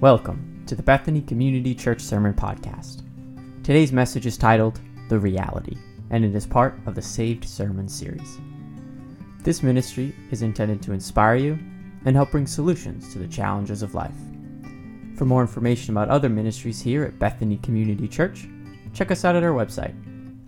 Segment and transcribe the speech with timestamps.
[0.00, 3.02] Welcome to the Bethany Community Church Sermon Podcast.
[3.62, 4.80] Today's message is titled
[5.10, 5.76] The Reality,
[6.08, 8.38] and it is part of the Saved Sermon series.
[9.42, 11.58] This ministry is intended to inspire you
[12.06, 14.14] and help bring solutions to the challenges of life.
[15.18, 18.48] For more information about other ministries here at Bethany Community Church,
[18.94, 19.94] check us out at our website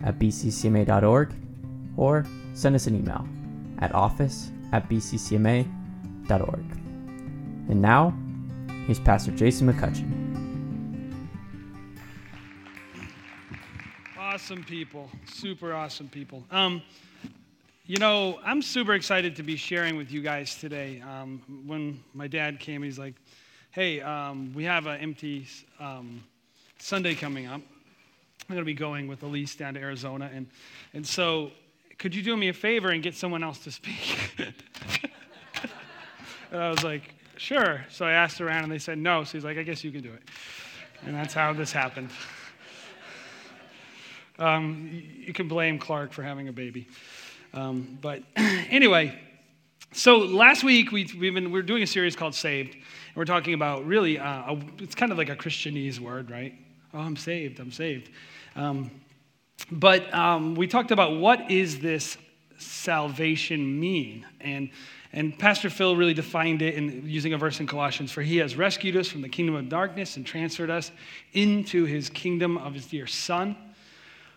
[0.03, 1.31] at bccma.org
[1.95, 2.25] or
[2.55, 3.27] send us an email
[3.77, 5.67] at office at bccma.org.
[7.69, 8.17] And now,
[8.85, 10.31] here's Pastor Jason McCutchen.
[14.17, 16.43] Awesome people, super awesome people.
[16.51, 16.81] Um,
[17.85, 21.01] you know, I'm super excited to be sharing with you guys today.
[21.01, 23.15] Um, when my dad came, he's like,
[23.71, 25.47] hey, um, we have an empty
[25.79, 26.23] um,
[26.79, 27.61] Sunday coming up.
[27.61, 30.29] I'm going to be going with Elise down to Arizona.
[30.33, 30.47] And,
[30.93, 31.51] and so,
[31.97, 34.17] could you do me a favor and get someone else to speak?
[36.51, 37.85] and I was like, sure.
[37.89, 39.23] So I asked around and they said no.
[39.23, 40.23] So he's like, I guess you can do it.
[41.05, 42.09] And that's how this happened.
[44.39, 46.87] Um, you can blame Clark for having a baby.
[47.53, 49.19] Um, but anyway,
[49.91, 53.53] so last week we, have been we're doing a series called Saved, and we're talking
[53.53, 56.55] about really uh, a, it's kind of like a Christianese word, right?
[56.93, 57.59] Oh, I'm saved.
[57.59, 58.09] I'm saved.
[58.55, 58.89] Um,
[59.71, 62.17] but um, we talked about what is this
[62.57, 64.69] salvation mean, and
[65.15, 68.55] and Pastor Phil really defined it in using a verse in Colossians for he has
[68.55, 70.91] rescued us from the kingdom of darkness and transferred us
[71.33, 73.55] into his kingdom of his dear Son,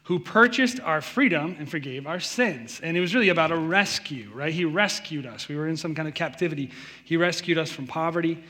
[0.04, 2.78] who purchased our freedom and forgave our sins.
[2.82, 4.52] And it was really about a rescue, right?
[4.52, 5.48] He rescued us.
[5.48, 6.70] We were in some kind of captivity.
[7.04, 8.44] He rescued us from poverty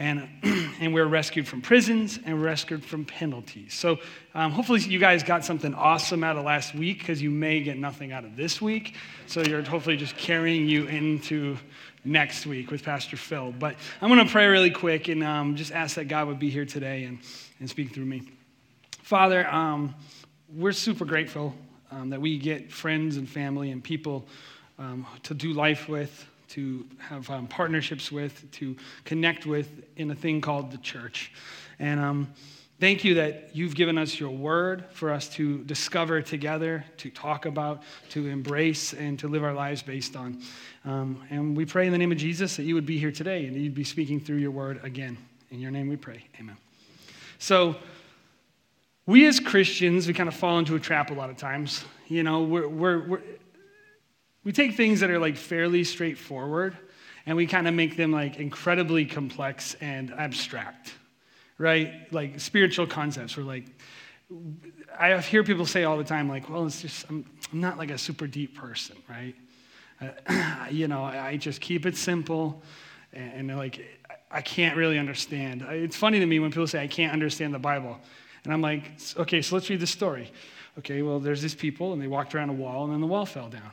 [0.00, 0.26] and,
[0.80, 3.74] and we're rescued from prisons and rescued from penalties.
[3.74, 3.98] So
[4.34, 7.76] um, hopefully you guys got something awesome out of last week because you may get
[7.76, 8.96] nothing out of this week.
[9.26, 11.58] So you're hopefully just carrying you into
[12.02, 13.52] next week with Pastor Phil.
[13.52, 16.48] But I'm going to pray really quick and um, just ask that God would be
[16.48, 17.18] here today and,
[17.60, 18.22] and speak through me.
[19.02, 19.94] Father, um,
[20.48, 21.54] we're super grateful
[21.90, 24.26] um, that we get friends and family and people
[24.78, 30.14] um, to do life with to have um, partnerships with, to connect with in a
[30.14, 31.32] thing called the church.
[31.78, 32.28] And um,
[32.80, 37.46] thank you that you've given us your word for us to discover together, to talk
[37.46, 40.42] about, to embrace, and to live our lives based on.
[40.84, 43.46] Um, and we pray in the name of Jesus that you would be here today
[43.46, 45.16] and you'd be speaking through your word again.
[45.50, 46.24] In your name we pray.
[46.38, 46.56] Amen.
[47.38, 47.76] So,
[49.06, 51.84] we as Christians, we kind of fall into a trap a lot of times.
[52.06, 53.22] You know, we're, we're, we're
[54.44, 56.76] we take things that are like fairly straightforward
[57.26, 60.94] and we kind of make them like incredibly complex and abstract,
[61.58, 62.12] right?
[62.12, 63.36] Like spiritual concepts.
[63.36, 63.66] We're like,
[64.98, 67.90] I hear people say all the time, like, well, it's just, I'm, I'm not like
[67.90, 69.34] a super deep person, right?
[70.00, 72.62] Uh, you know, I just keep it simple
[73.12, 73.84] and, and like,
[74.30, 75.62] I can't really understand.
[75.68, 77.98] It's funny to me when people say, I can't understand the Bible.
[78.44, 80.32] And I'm like, okay, so let's read the story.
[80.78, 83.26] Okay, well, there's these people and they walked around a wall and then the wall
[83.26, 83.72] fell down.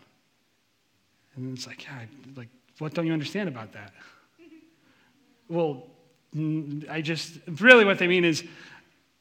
[1.38, 2.02] And it's like, yeah,
[2.36, 2.50] like,
[2.80, 3.94] what don't you understand about that?
[5.50, 5.88] well,
[6.90, 8.44] I just, really what they mean is,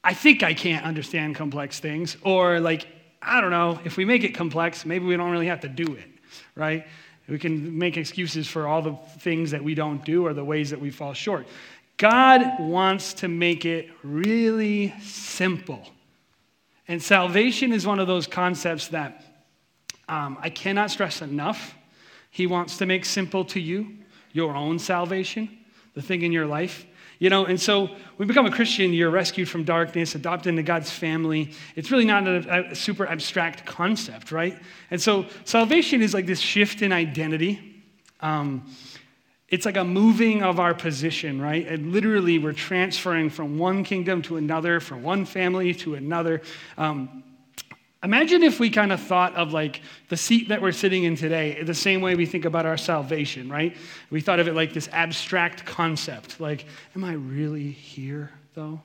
[0.03, 2.87] I think I can't understand complex things, or like,
[3.21, 5.95] I don't know, if we make it complex, maybe we don't really have to do
[5.95, 6.07] it,
[6.55, 6.85] right?
[7.27, 10.69] We can make excuses for all the things that we don't do or the ways
[10.69, 11.47] that we fall short.
[11.97, 15.89] God wants to make it really simple.
[16.87, 19.23] And salvation is one of those concepts that
[20.07, 21.75] um, I cannot stress enough.
[22.29, 23.97] He wants to make simple to you
[24.31, 25.49] your own salvation,
[25.93, 26.85] the thing in your life.
[27.19, 30.61] You know, and so when you become a Christian, you're rescued from darkness, adopted into
[30.61, 31.51] God's family.
[31.75, 34.55] It's really not a, a, super abstract concept, right?
[34.91, 37.83] And so salvation is like this shift in identity.
[38.19, 38.69] Um,
[39.49, 41.65] it's like a moving of our position, right?
[41.65, 46.41] And literally, we're transferring from one kingdom to another, from one family to another.
[46.77, 47.23] Um,
[48.03, 51.63] Imagine if we kind of thought of like the seat that we're sitting in today
[51.63, 53.75] the same way we think about our salvation, right?
[54.11, 56.39] We thought of it like this abstract concept.
[56.39, 58.81] Like, am I really here though?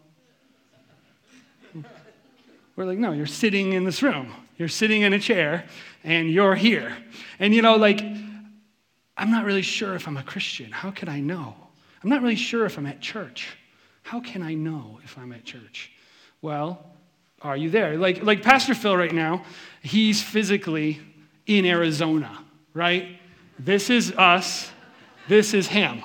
[2.75, 4.33] We're like, no, you're sitting in this room.
[4.57, 5.67] You're sitting in a chair
[6.05, 6.97] and you're here.
[7.39, 10.73] And you know, like, I'm not really sure if I'm a Christian.
[10.73, 11.55] How can I know?
[12.03, 13.57] I'm not really sure if I'm at church.
[14.03, 15.93] How can I know if I'm at church?
[16.41, 16.92] Well,
[17.43, 17.97] are you there?
[17.97, 19.45] Like, like Pastor Phil right now,
[19.83, 21.01] he's physically
[21.47, 22.39] in Arizona,
[22.73, 23.19] right?
[23.59, 24.71] This is us,
[25.29, 26.03] this is him,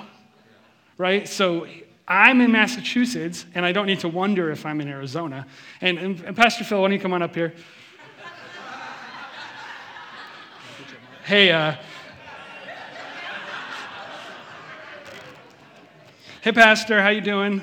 [0.96, 1.28] right?
[1.28, 1.66] So
[2.06, 5.46] I'm in Massachusetts, and I don't need to wonder if I'm in Arizona.
[5.80, 7.54] And, and, and Pastor Phil, why don't you come on up here?
[11.24, 11.76] hey, uh,
[16.40, 17.62] hey, Pastor, how you doing?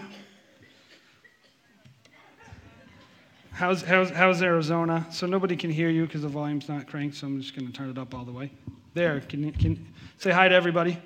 [3.55, 5.07] How's, how's, how's Arizona?
[5.09, 7.73] So nobody can hear you because the volume's not cranked, so I'm just going to
[7.73, 8.51] turn it up all the way.
[8.93, 9.87] There, can you can,
[10.17, 10.97] say hi to everybody?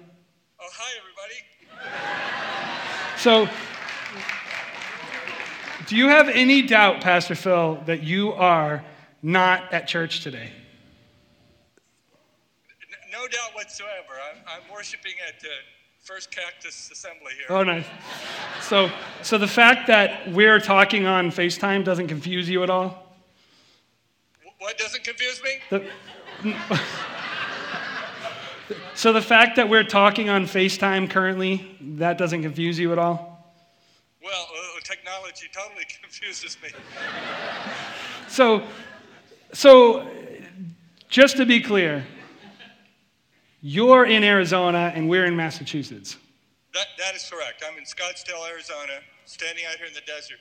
[0.60, 1.10] Oh, hi, everybody.
[3.18, 3.48] So,
[5.88, 8.84] do you have any doubt, Pastor Phil, that you are
[9.22, 10.52] not at church today?
[13.12, 14.13] No doubt whatsoever.
[14.31, 15.50] I'm, I'm worshiping at the
[16.10, 17.46] First Cactus Assembly here.
[17.56, 17.86] Oh, nice.
[18.62, 18.90] So,
[19.22, 23.14] so the fact that we're talking on FaceTime doesn't confuse you at all?
[24.58, 25.52] What doesn't confuse me?
[25.70, 25.86] The,
[28.96, 33.54] so the fact that we're talking on FaceTime currently, that doesn't confuse you at all?
[34.24, 36.70] Well, uh, technology totally confuses me.
[38.28, 38.64] So,
[39.54, 40.10] so
[41.08, 42.04] just to be clear,
[43.62, 46.18] you're in Arizona and we're in Massachusetts.
[46.74, 47.64] That, that is correct.
[47.68, 50.38] I'm in Scottsdale, Arizona, standing out here in the desert.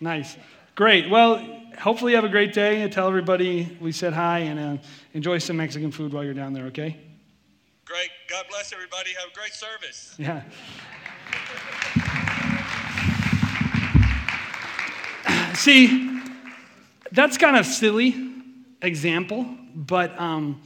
[0.00, 0.36] Nice.
[0.74, 1.08] Great.
[1.08, 1.38] Well,
[1.78, 2.86] hopefully you have a great day.
[2.88, 4.82] Tell everybody we said hi and uh,
[5.14, 6.98] enjoy some Mexican food while you're down there, okay?
[7.84, 8.10] Great.
[8.28, 9.10] God bless everybody.
[9.14, 10.14] Have a great service.
[10.18, 10.42] Yeah.
[15.54, 16.20] See,
[17.12, 18.32] that's kind of silly
[18.82, 20.60] example, but um,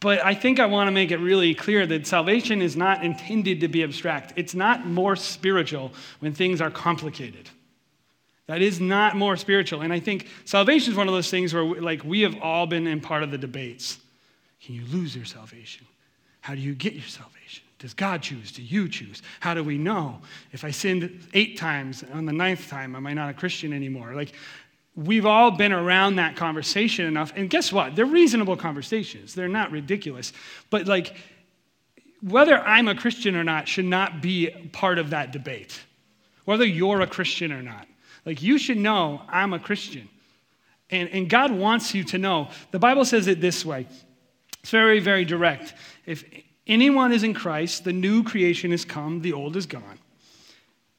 [0.00, 3.60] but I think I want to make it really clear that salvation is not intended
[3.60, 4.32] to be abstract.
[4.36, 7.48] It's not more spiritual when things are complicated.
[8.46, 9.82] That is not more spiritual.
[9.82, 12.86] And I think salvation is one of those things where, like, we have all been
[12.86, 13.98] in part of the debates.
[14.62, 15.86] Can you lose your salvation?
[16.40, 17.64] How do you get your salvation?
[17.78, 18.50] Does God choose?
[18.50, 19.22] Do you choose?
[19.40, 20.20] How do we know?
[20.52, 24.14] If I sinned eight times on the ninth time, am I not a Christian anymore?
[24.14, 24.32] Like,
[24.98, 27.32] we've all been around that conversation enough.
[27.36, 27.94] And guess what?
[27.94, 30.32] They're reasonable conversations, they're not ridiculous.
[30.70, 31.14] But, like,
[32.20, 35.80] whether I'm a Christian or not should not be part of that debate.
[36.44, 37.86] Whether you're a Christian or not.
[38.26, 40.08] Like, you should know I'm a Christian.
[40.90, 42.48] And, and God wants you to know.
[42.72, 43.86] The Bible says it this way
[44.60, 45.74] it's very, very direct.
[46.06, 46.24] If
[46.66, 49.98] anyone is in Christ, the new creation has come, the old is gone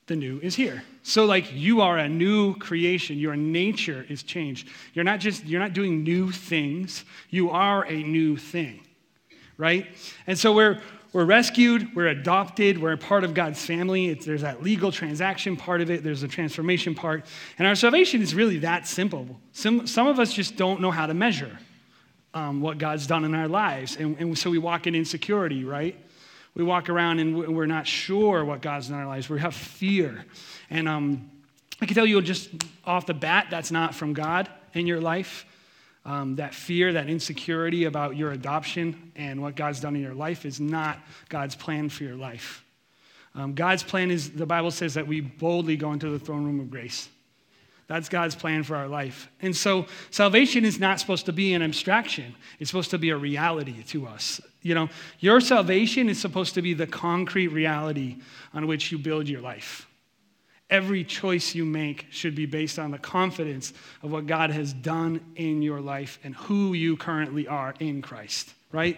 [0.10, 0.84] the new is here.
[1.04, 3.18] So like you are a new creation.
[3.18, 4.68] Your nature is changed.
[4.94, 7.06] You're not just you're not doing new things.
[7.30, 8.82] You are a new thing.
[9.58, 9.88] Right?
[10.28, 10.82] And so we're
[11.12, 14.10] we're rescued, we're adopted, we're a part of God's family.
[14.10, 17.26] It's, there's that legal transaction part of it, there's a transformation part.
[17.58, 19.40] And our salvation is really that simple.
[19.52, 21.58] Some, some of us just don't know how to measure
[22.36, 23.98] um, what God's done in our lives.
[23.98, 25.98] And, and so we walk in insecurity, right?
[26.56, 29.30] We walk around and we're not sure what God's done in our lives.
[29.30, 30.26] We have fear.
[30.70, 31.30] And um,
[31.82, 32.50] I can tell you just
[32.86, 35.46] off the bat, that's not from God in your life.
[36.06, 40.46] Um, that fear, that insecurity about your adoption and what God's done in your life
[40.46, 40.98] is not
[41.28, 42.64] God's plan for your life.
[43.36, 46.60] Um, God's plan is, the Bible says, that we boldly go into the throne room
[46.60, 47.10] of grace.
[47.90, 49.30] That's God's plan for our life.
[49.42, 53.18] And so salvation is not supposed to be an abstraction, it's supposed to be a
[53.18, 54.40] reality to us.
[54.62, 54.90] You know,
[55.20, 58.18] your salvation is supposed to be the concrete reality
[58.54, 59.88] on which you build your life.
[60.70, 65.20] Every choice you make should be based on the confidence of what God has done
[65.36, 68.98] in your life and who you currently are in Christ, right?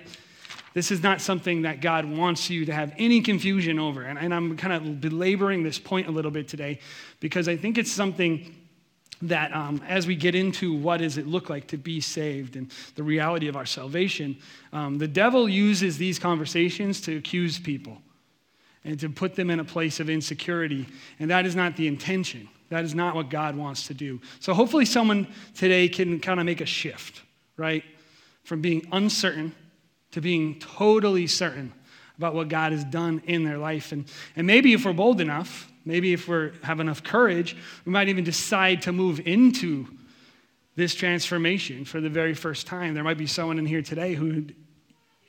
[0.73, 4.01] This is not something that God wants you to have any confusion over.
[4.01, 6.79] And, and I'm kind of belaboring this point a little bit today
[7.21, 8.53] because I think it's something
[9.23, 12.71] that um, as we get into what does it look like to be saved and
[12.95, 14.37] the reality of our salvation,
[14.73, 18.01] um, the devil uses these conversations to accuse people
[18.83, 20.87] and to put them in a place of insecurity.
[21.19, 22.49] And that is not the intention.
[22.69, 24.21] That is not what God wants to do.
[24.39, 27.21] So hopefully, someone today can kind of make a shift,
[27.57, 27.83] right?
[28.43, 29.53] From being uncertain
[30.11, 31.73] to being totally certain
[32.17, 33.91] about what God has done in their life.
[33.91, 38.09] And, and maybe if we're bold enough, Maybe if we have enough courage, we might
[38.09, 39.87] even decide to move into
[40.75, 42.93] this transformation for the very first time.
[42.93, 44.45] There might be someone in here today who,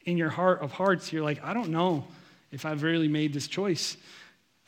[0.05, 2.07] in your heart of hearts, you're like, I don't know
[2.51, 3.97] if I've really made this choice.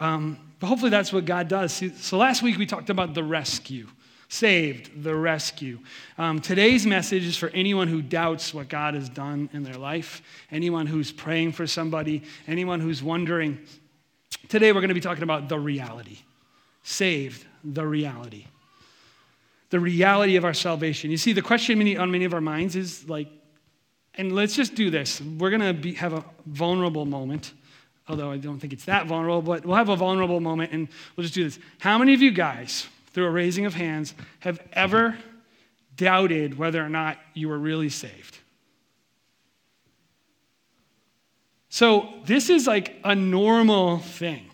[0.00, 1.83] Um, but hopefully that's what God does.
[1.99, 3.87] So last week we talked about the rescue.
[4.29, 5.79] Saved, the rescue.
[6.19, 10.23] Um, today's message is for anyone who doubts what God has done in their life,
[10.50, 13.59] anyone who's praying for somebody, anyone who's wondering
[14.48, 16.18] Today we're going to be talking about the reality.
[16.82, 18.46] Saved, the reality.
[19.70, 21.10] The reality of our salvation.
[21.10, 23.28] You see, the question on many of our minds is like,
[24.16, 25.20] and let's just do this.
[25.20, 27.52] We're going to have a vulnerable moment,
[28.08, 31.22] although I don't think it's that vulnerable, but we'll have a vulnerable moment and we'll
[31.22, 31.58] just do this.
[31.78, 35.18] How many of you guys, through a raising of hands, have ever
[35.96, 38.38] doubted whether or not you were really saved?
[41.75, 44.49] So, this is like a normal thing.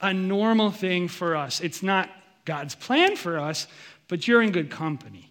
[0.00, 1.60] A normal thing for us.
[1.60, 2.10] It's not
[2.44, 3.68] God's plan for us,
[4.08, 5.30] but you're in good company,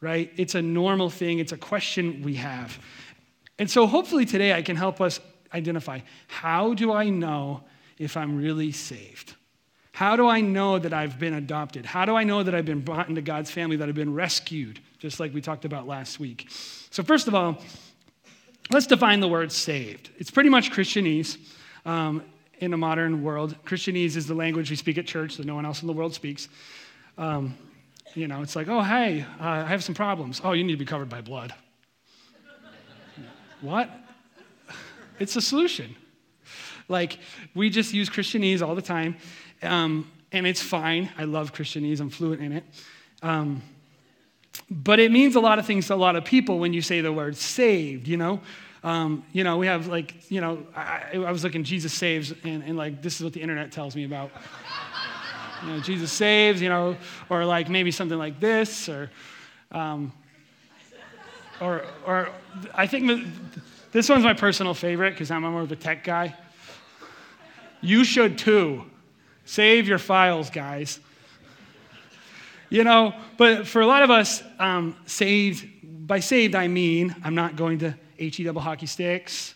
[0.00, 0.32] right?
[0.36, 2.80] It's a normal thing, it's a question we have.
[3.60, 5.20] And so hopefully today I can help us
[5.54, 7.62] identify how do I know
[7.96, 9.36] if I'm really saved?
[9.92, 11.86] How do I know that I've been adopted?
[11.86, 14.80] How do I know that I've been brought into God's family, that I've been rescued,
[14.98, 16.48] just like we talked about last week?
[16.90, 17.62] So, first of all,
[18.72, 20.10] let's define the word saved.
[20.18, 21.38] It's pretty much Christianese
[21.84, 22.24] um,
[22.58, 23.56] in a modern world.
[23.64, 26.14] Christianese is the language we speak at church that no one else in the world
[26.14, 26.48] speaks.
[27.18, 27.56] Um,
[28.14, 30.40] you know, it's like, oh, hey, uh, I have some problems.
[30.44, 31.54] Oh, you need to be covered by blood.
[33.60, 33.90] what?
[35.18, 35.94] It's a solution.
[36.88, 37.18] Like,
[37.54, 39.16] we just use Christianese all the time,
[39.62, 41.10] um, and it's fine.
[41.16, 42.64] I love Christianese, I'm fluent in it.
[44.70, 47.00] But it means a lot of things to a lot of people when you say
[47.00, 48.40] the word saved, you know?
[48.84, 52.64] Um, you know, we have like, you know, I, I was looking, Jesus saves, and,
[52.64, 54.30] and, like, this is what the internet tells me about.
[55.62, 56.96] you know, Jesus saves, you know,
[57.30, 59.10] or like maybe something like this, or,
[59.70, 60.12] um,
[61.60, 62.30] or, or
[62.74, 63.24] I think
[63.92, 66.34] this one's my personal favorite because I'm more of a tech guy.
[67.80, 68.84] You should too.
[69.44, 70.98] Save your files, guys.
[72.72, 75.68] You know, but for a lot of us, um, saved,
[76.06, 79.54] by saved, I mean I'm not going to HE double hockey sticks.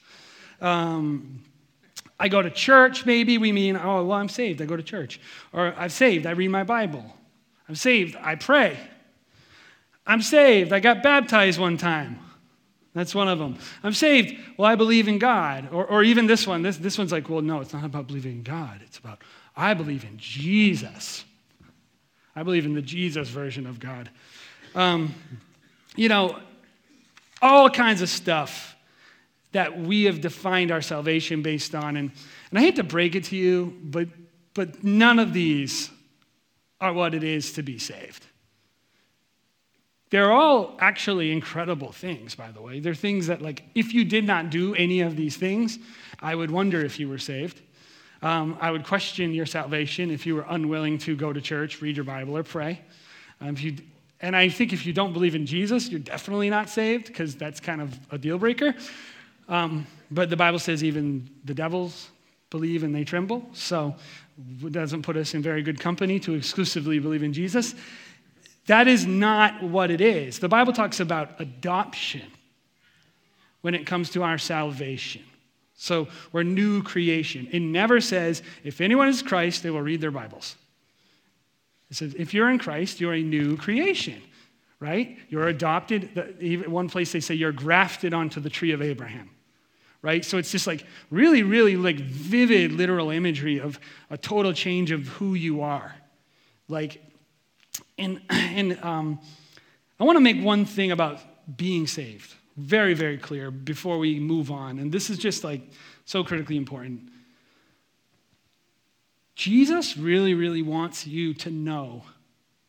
[0.60, 1.42] Um,
[2.20, 5.18] I go to church, maybe we mean, oh, well, I'm saved, I go to church.
[5.54, 7.10] Or I'm saved, I read my Bible.
[7.70, 8.76] I'm saved, I pray.
[10.06, 12.18] I'm saved, I got baptized one time.
[12.92, 13.56] That's one of them.
[13.82, 15.72] I'm saved, well, I believe in God.
[15.72, 18.32] Or, or even this one, this, this one's like, well, no, it's not about believing
[18.32, 19.22] in God, it's about,
[19.56, 21.24] I believe in Jesus.
[22.36, 24.10] I believe in the Jesus version of God.
[24.74, 25.14] Um,
[25.96, 26.38] you know,
[27.40, 28.76] all kinds of stuff
[29.52, 31.96] that we have defined our salvation based on.
[31.96, 32.10] And,
[32.50, 34.08] and I hate to break it to you, but,
[34.52, 35.90] but none of these
[36.78, 38.26] are what it is to be saved.
[40.10, 42.80] They're all actually incredible things, by the way.
[42.80, 45.78] They're things that, like, if you did not do any of these things,
[46.20, 47.60] I would wonder if you were saved.
[48.26, 51.94] Um, I would question your salvation if you were unwilling to go to church, read
[51.94, 52.80] your Bible, or pray.
[53.40, 53.76] Um, if you,
[54.20, 57.60] and I think if you don't believe in Jesus, you're definitely not saved because that's
[57.60, 58.74] kind of a deal breaker.
[59.48, 62.08] Um, but the Bible says even the devils
[62.50, 63.48] believe and they tremble.
[63.52, 63.94] So
[64.60, 67.76] it doesn't put us in very good company to exclusively believe in Jesus.
[68.66, 70.40] That is not what it is.
[70.40, 72.26] The Bible talks about adoption
[73.60, 75.22] when it comes to our salvation.
[75.76, 77.48] So we're new creation.
[77.52, 80.56] It never says, if anyone is Christ, they will read their Bibles.
[81.90, 84.20] It says, if you're in Christ, you're a new creation,
[84.80, 85.18] right?
[85.28, 86.66] You're adopted.
[86.66, 89.30] One place they say you're grafted onto the tree of Abraham,
[90.02, 90.24] right?
[90.24, 93.78] So it's just like really, really like vivid literal imagery of
[94.10, 95.94] a total change of who you are.
[96.68, 97.02] Like,
[97.98, 99.20] and, and um,
[100.00, 101.20] I want to make one thing about
[101.56, 104.78] being saved very, very clear before we move on.
[104.78, 105.62] And this is just like
[106.04, 107.10] so critically important.
[109.34, 112.04] Jesus really, really wants you to know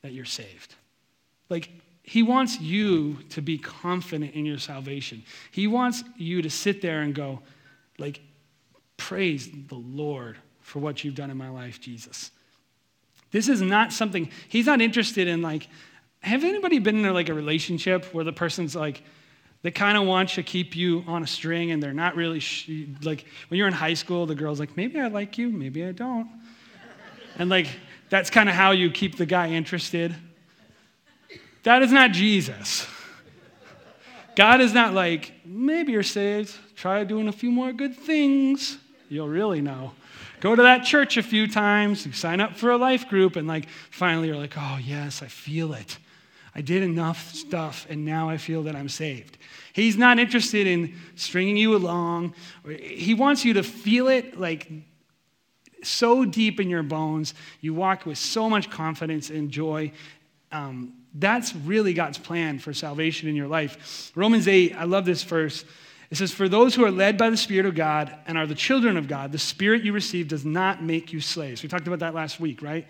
[0.01, 0.75] that you're saved.
[1.49, 1.69] Like,
[2.03, 5.23] he wants you to be confident in your salvation.
[5.51, 7.41] He wants you to sit there and go,
[7.97, 8.21] like,
[8.97, 12.31] praise the Lord for what you've done in my life, Jesus.
[13.31, 15.67] This is not something, he's not interested in, like,
[16.21, 19.03] have anybody been in like a relationship where the person's like,
[19.67, 22.69] they kind of want to keep you on a string and they're not really sh-
[23.01, 25.91] like when you're in high school the girl's like maybe i like you maybe i
[25.91, 26.29] don't.
[27.37, 27.67] And like
[28.07, 30.15] that's kind of how you keep the guy interested.
[31.63, 32.87] That is not jesus.
[34.37, 38.77] God is not like maybe you're saved try doing a few more good things.
[39.09, 39.91] You'll really know.
[40.39, 43.49] Go to that church a few times you sign up for a life group and
[43.49, 45.97] like finally you're like oh yes i feel it
[46.57, 49.37] I did enough stuff, and now I feel that I'm saved.
[49.73, 52.33] He's not interested in stringing you along.
[52.67, 54.71] He wants you to feel it like
[55.83, 57.35] so deep in your bones.
[57.61, 59.91] You walk with so much confidence and joy.
[60.51, 64.11] Um, that's really God's plan for salvation in your life.
[64.15, 65.63] Romans 8, I love this verse.
[66.09, 68.55] It says, For those who are led by the Spirit of God and are the
[68.55, 71.61] children of God, the Spirit you receive does not make you slaves.
[71.61, 72.87] We talked about that last week, right?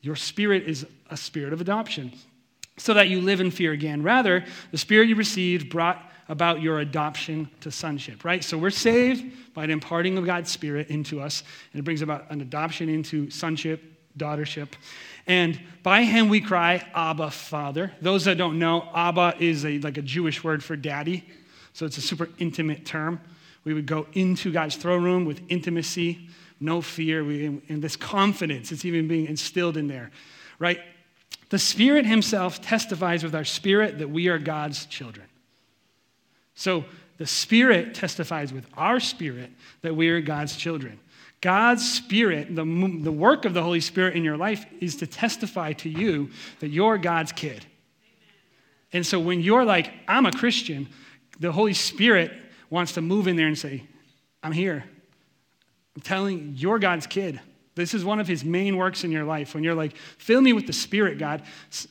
[0.00, 2.12] Your spirit is a spirit of adoption
[2.82, 4.02] so that you live in fear again.
[4.02, 8.42] Rather, the Spirit you received brought about your adoption to sonship, right?
[8.42, 12.28] So we're saved by the imparting of God's Spirit into us, and it brings about
[12.30, 13.80] an adoption into sonship,
[14.18, 14.68] daughtership.
[15.28, 17.92] And by him we cry, Abba, Father.
[18.00, 21.24] Those that don't know, Abba is a, like a Jewish word for daddy,
[21.74, 23.20] so it's a super intimate term.
[23.62, 28.72] We would go into God's throne room with intimacy, no fear, we, and this confidence.
[28.72, 30.10] It's even being instilled in there,
[30.58, 30.80] right?
[31.50, 35.26] The Spirit Himself testifies with our spirit that we are God's children.
[36.54, 36.84] So
[37.18, 39.50] the Spirit testifies with our spirit
[39.82, 40.98] that we are God's children.
[41.40, 45.72] God's Spirit, the, the work of the Holy Spirit in your life is to testify
[45.74, 47.66] to you that you're God's kid.
[48.92, 50.88] And so when you're like, I'm a Christian,
[51.40, 52.32] the Holy Spirit
[52.70, 53.84] wants to move in there and say,
[54.42, 54.84] I'm here.
[55.96, 57.40] I'm telling you're God's kid.
[57.74, 59.54] This is one of his main works in your life.
[59.54, 61.42] When you're like, fill me with the Spirit, God,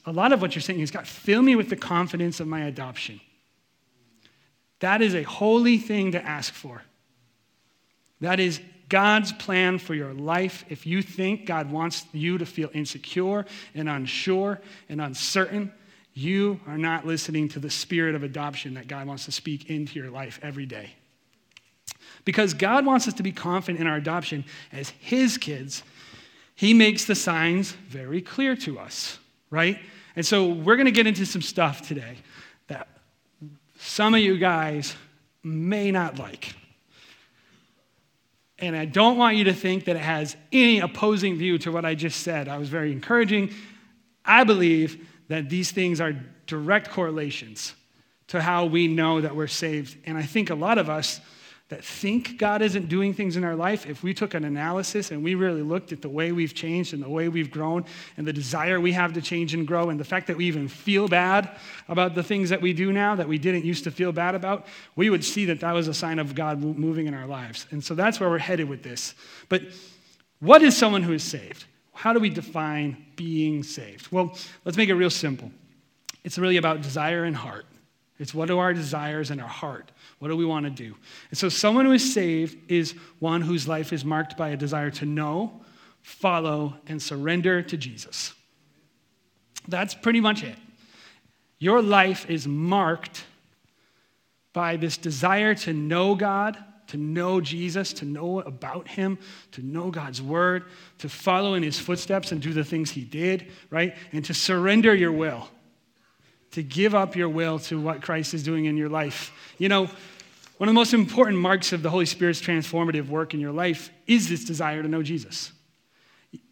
[0.06, 2.66] a lot of what you're saying is, God, fill me with the confidence of my
[2.66, 3.20] adoption.
[4.80, 6.82] That is a holy thing to ask for.
[8.20, 8.60] That is
[8.90, 10.66] God's plan for your life.
[10.70, 14.60] If you think God wants you to feel insecure and unsure
[14.90, 15.72] and uncertain,
[16.14, 19.98] you are not listening to the spirit of adoption that God wants to speak into
[19.98, 20.92] your life every day.
[22.26, 25.84] Because God wants us to be confident in our adoption as His kids,
[26.56, 29.18] He makes the signs very clear to us,
[29.50, 29.80] right?
[30.16, 32.18] And so we're going to get into some stuff today
[32.68, 32.88] that
[33.80, 34.96] some of you guys
[35.44, 36.54] may not like.
[38.60, 41.84] And I don't want you to think that it has any opposing view to what
[41.84, 42.48] I just said.
[42.48, 43.52] I was very encouraging.
[44.24, 46.14] I believe that these things are
[46.46, 47.74] direct correlations
[48.28, 49.98] to how we know that we're saved.
[50.06, 51.20] And I think a lot of us
[51.72, 55.24] that think God isn't doing things in our life, if we took an analysis and
[55.24, 57.86] we really looked at the way we've changed and the way we've grown
[58.18, 60.68] and the desire we have to change and grow and the fact that we even
[60.68, 61.50] feel bad
[61.88, 64.68] about the things that we do now that we didn't used to feel bad about,
[64.98, 67.66] we would see that that was a sign of God moving in our lives.
[67.72, 69.16] And so that's where we're headed with this.
[69.48, 69.62] But
[70.42, 71.64] what is someone who is saved?
[71.94, 74.12] How do we define being saved?
[74.12, 75.50] Well, let's make it real simple.
[76.26, 77.66] It's really about desire and heart.
[78.20, 79.90] It's what are our desires and our heart?
[80.22, 80.96] What do we want to do?
[81.32, 84.92] And so, someone who is saved is one whose life is marked by a desire
[84.92, 85.62] to know,
[86.04, 88.32] follow, and surrender to Jesus.
[89.68, 90.56] That's pretty much it.
[91.58, 93.26] Your life is marked
[94.54, 96.56] by this desire to know God,
[96.90, 99.18] to know Jesus, to know about Him,
[99.54, 100.66] to know God's Word,
[101.00, 103.96] to follow in His footsteps and do the things He did, right?
[104.12, 105.50] And to surrender your will,
[106.52, 109.32] to give up your will to what Christ is doing in your life.
[109.58, 109.90] You know,
[110.58, 113.90] one of the most important marks of the Holy Spirit's transformative work in your life
[114.06, 115.52] is this desire to know Jesus.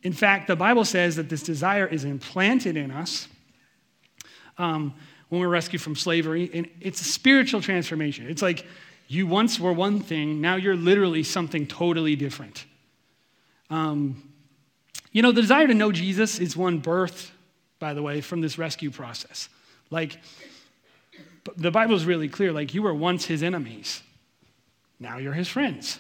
[0.04, 3.28] In fact, the Bible says that this desire is implanted in us
[4.58, 4.94] um,
[5.30, 8.28] when we're rescued from slavery, and it's a spiritual transformation.
[8.28, 8.66] It's like
[9.08, 12.66] you once were one thing, now you're literally something totally different.
[13.70, 14.24] Um,
[15.12, 17.32] you know, the desire to know Jesus is one birth,
[17.80, 19.50] by the way, from this rescue process.
[19.90, 20.20] Like,
[21.56, 22.52] the Bible is really clear.
[22.52, 24.04] Like, you were once his enemies.
[25.00, 26.00] Now you're his friends,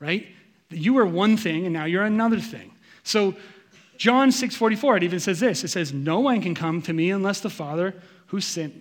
[0.00, 0.26] right?
[0.70, 2.72] You were one thing and now you're another thing.
[3.04, 3.36] So,
[3.96, 5.62] John 6:44 it even says this.
[5.62, 7.94] It says, "No one can come to me unless the Father
[8.26, 8.74] who sent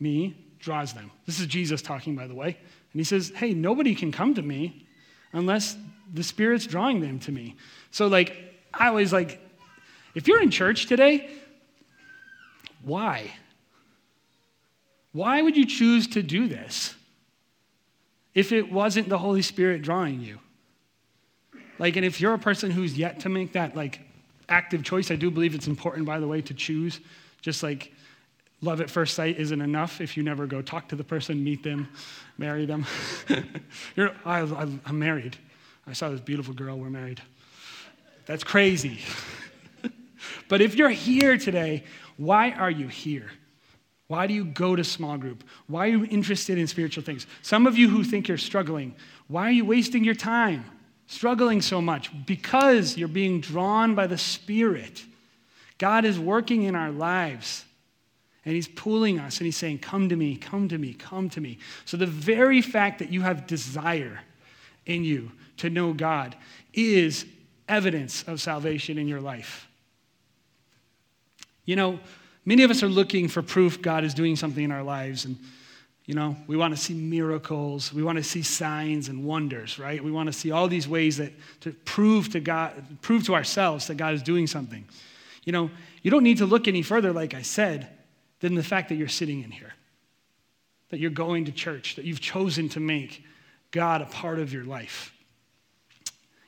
[0.00, 2.56] me draws them." This is Jesus talking by the way.
[2.92, 4.86] And he says, "Hey, nobody can come to me
[5.32, 5.76] unless
[6.12, 7.56] the Spirit's drawing them to me."
[7.90, 9.40] So like I always like
[10.14, 11.30] if you're in church today,
[12.82, 13.30] why?
[15.12, 16.94] Why would you choose to do this
[18.34, 20.38] if it wasn't the Holy Spirit drawing you?
[21.78, 24.00] Like, and if you're a person who's yet to make that like
[24.48, 27.00] active choice, I do believe it's important, by the way, to choose.
[27.40, 27.92] Just like
[28.60, 31.62] love at first sight isn't enough if you never go talk to the person, meet
[31.62, 31.88] them,
[32.38, 32.86] marry them.
[33.96, 35.36] you're, I, I'm married.
[35.86, 37.20] I saw this beautiful girl, we're married.
[38.26, 39.00] That's crazy.
[40.48, 41.82] but if you're here today,
[42.16, 43.30] why are you here?
[44.12, 45.42] Why do you go to small group?
[45.68, 47.26] Why are you interested in spiritual things?
[47.40, 48.94] Some of you who think you're struggling,
[49.26, 50.66] why are you wasting your time
[51.06, 52.10] struggling so much?
[52.26, 55.02] Because you're being drawn by the Spirit.
[55.78, 57.64] God is working in our lives.
[58.44, 61.40] And he's pulling us and he's saying, Come to me, come to me, come to
[61.40, 61.56] me.
[61.86, 64.20] So the very fact that you have desire
[64.84, 66.36] in you to know God
[66.74, 67.24] is
[67.66, 69.66] evidence of salvation in your life.
[71.64, 72.00] You know,
[72.44, 75.24] Many of us are looking for proof God is doing something in our lives.
[75.24, 75.38] And,
[76.06, 77.92] you know, we want to see miracles.
[77.92, 80.02] We want to see signs and wonders, right?
[80.02, 83.86] We want to see all these ways that to prove to God, prove to ourselves
[83.86, 84.84] that God is doing something.
[85.44, 85.70] You know,
[86.02, 87.88] you don't need to look any further, like I said,
[88.40, 89.72] than the fact that you're sitting in here,
[90.90, 93.24] that you're going to church, that you've chosen to make
[93.70, 95.12] God a part of your life.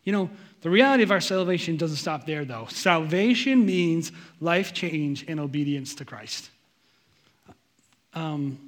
[0.03, 0.31] You know,
[0.65, 2.67] the reality of our salvation doesn't stop there, though.
[2.71, 6.49] Salvation means life change and obedience to Christ.
[8.15, 8.59] Um,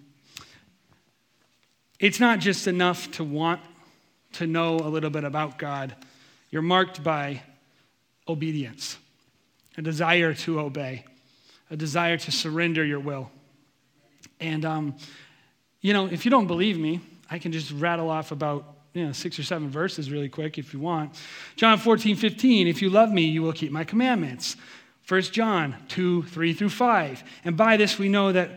[1.99, 3.63] it's not just enough to want
[4.35, 5.95] to know a little bit about God,
[6.51, 7.43] you're marked by
[8.29, 8.99] obedience,
[9.79, 11.07] a desire to obey.
[11.71, 13.31] a desire to surrender your will.
[14.41, 14.97] And, um,
[15.81, 19.13] you know, if you don't believe me, I can just rattle off about you know,
[19.13, 21.15] six or seven verses really quick if you want.
[21.57, 24.57] John 14, 15, if you love me, you will keep my commandments.
[25.07, 27.23] 1 John 2, 3 through 5.
[27.45, 28.51] And by this we know that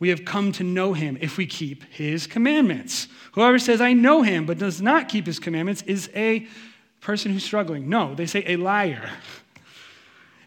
[0.00, 3.06] we have come to know him if we keep his commandments.
[3.32, 6.46] Whoever says, I know him, but does not keep his commandments is a
[7.00, 7.88] person who's struggling.
[7.88, 9.10] No, they say a liar.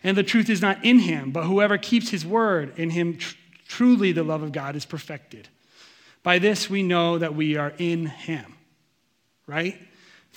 [0.03, 3.35] And the truth is not in him, but whoever keeps his word, in him tr-
[3.67, 5.47] truly the love of God is perfected.
[6.23, 8.55] By this we know that we are in him.
[9.49, 9.79] Right?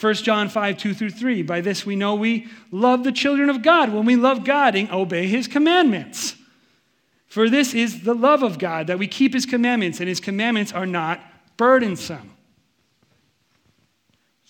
[0.00, 1.42] 1 John 5, 2 through 3.
[1.42, 4.90] By this we know we love the children of God when we love God and
[4.90, 6.34] obey his commandments.
[7.26, 10.72] For this is the love of God, that we keep his commandments, and his commandments
[10.72, 11.20] are not
[11.58, 12.30] burdensome.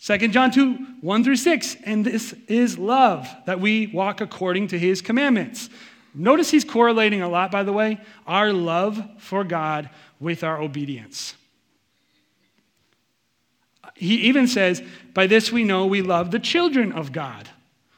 [0.05, 1.77] 2 John 2, 1 through 6.
[1.85, 5.71] And this is love, that we walk according to his commandments.
[6.15, 11.35] Notice he's correlating a lot, by the way, our love for God with our obedience.
[13.95, 14.83] He even says,
[15.15, 17.49] By this we know we love the children of God.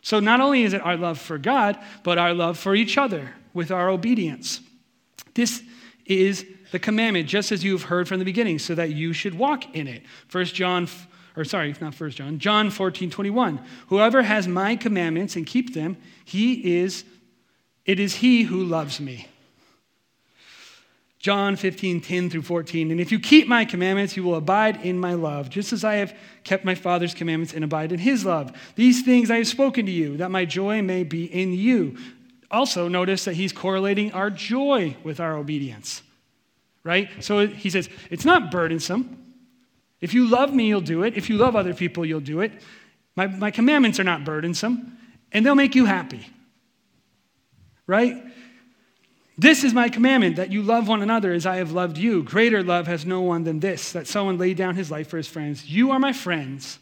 [0.03, 3.35] So not only is it our love for God, but our love for each other
[3.55, 4.61] with our obedience.
[5.35, 5.63] This
[6.05, 9.39] is the commandment, just as you have heard from the beginning, so that you should
[9.39, 10.03] walk in it.
[10.29, 10.89] First John,
[11.37, 13.61] or sorry, not First John, John 14, 21.
[13.89, 17.05] Whoever has my commandments and keep them, he is,
[17.87, 19.29] it is he who loves me.
[21.25, 22.91] John 15, 10 through 14.
[22.91, 25.95] And if you keep my commandments, you will abide in my love, just as I
[25.95, 28.53] have kept my Father's commandments and abide in his love.
[28.75, 31.97] These things I have spoken to you, that my joy may be in you.
[32.51, 36.03] Also, notice that he's correlating our joy with our obedience,
[36.83, 37.09] right?
[37.21, 39.17] So he says, it's not burdensome.
[40.03, 41.17] If you love me, you'll do it.
[41.17, 42.53] If you love other people, you'll do it.
[43.17, 44.99] My, my commandments are not burdensome,
[45.33, 46.27] and they'll make you happy,
[47.87, 48.23] right?
[49.37, 52.23] This is my commandment that you love one another as I have loved you.
[52.23, 55.27] Greater love has no one than this, that someone laid down his life for his
[55.27, 55.69] friends.
[55.69, 56.79] You are my friends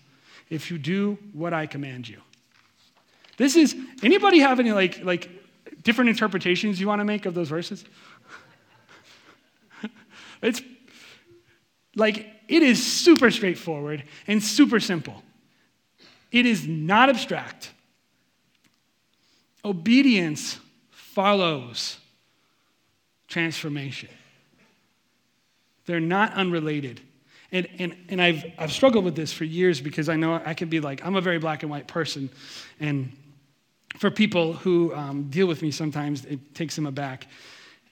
[0.51, 2.21] if you do what I command you.
[3.39, 5.31] This is anybody have any like like
[5.83, 7.85] different interpretations you want to make of those verses?
[10.43, 10.61] it's
[11.97, 15.23] like it is super straightforward and super simple.
[16.31, 17.73] It is not abstract.
[19.65, 20.59] Obedience
[20.91, 21.99] follows
[23.33, 24.11] transformation.
[25.87, 27.01] They're not unrelated.
[27.51, 30.69] And, and, and I've, I've struggled with this for years because I know I can
[30.69, 32.31] be like, I'm a very black and white person.
[32.79, 33.13] And
[33.97, 37.27] for people who um, deal with me sometimes, it takes them aback.